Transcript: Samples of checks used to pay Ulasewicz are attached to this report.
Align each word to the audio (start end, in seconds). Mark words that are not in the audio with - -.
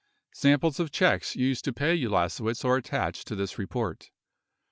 Samples 0.33 0.79
of 0.79 0.89
checks 0.89 1.35
used 1.35 1.63
to 1.65 1.71
pay 1.71 1.95
Ulasewicz 1.95 2.65
are 2.65 2.75
attached 2.77 3.27
to 3.27 3.35
this 3.35 3.59
report. 3.59 4.09